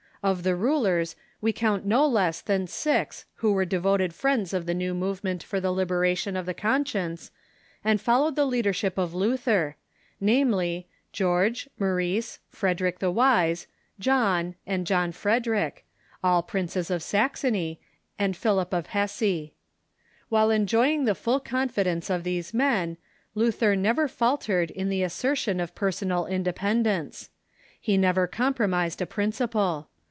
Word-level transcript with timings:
Of 0.23 0.43
the 0.43 0.55
rulers, 0.55 1.15
we 1.41 1.51
count 1.51 1.83
no 1.83 2.05
less 2.05 2.41
than 2.41 2.67
six 2.67 3.25
who 3.37 3.53
were 3.53 3.65
devoted 3.65 4.13
friends 4.13 4.53
of 4.53 4.67
the 4.67 4.75
new 4.75 4.93
move 4.93 5.23
ment 5.23 5.41
for 5.41 5.59
the 5.59 5.71
liberation 5.71 6.37
of 6.37 6.45
the 6.45 6.53
conscience, 6.53 7.31
and 7.83 7.99
followed 7.99 8.35
the 8.35 8.45
leadership 8.45 8.99
of 8.99 9.15
Luther, 9.15 9.77
namely: 10.19 10.87
George, 11.11 11.67
Maurice, 11.79 12.37
Frederick 12.51 12.99
the 12.99 13.09
Wise, 13.09 13.65
John, 13.99 14.53
and 14.67 14.85
John 14.85 15.11
Frederick, 15.11 15.85
all 16.23 16.43
princes 16.43 16.91
of 16.91 17.01
Saxony, 17.01 17.79
and 18.19 18.37
Philip 18.37 18.73
of 18.75 18.85
Hesse. 18.93 19.49
While 20.29 20.51
enjoying 20.51 21.05
the 21.05 21.15
full 21.15 21.39
confidence 21.39 22.11
of 22.11 22.23
these 22.23 22.53
men, 22.53 22.97
Luther 23.33 23.75
never 23.75 24.07
faltered 24.07 24.69
in 24.69 24.89
the 24.89 25.01
assertion 25.01 25.59
of 25.59 25.73
personal 25.73 26.27
inde 26.27 26.53
pendence. 26.55 27.29
He 27.79 27.97
never 27.97 28.27
compromised 28.27 29.01
a 29.01 29.07
principle. 29.07 29.87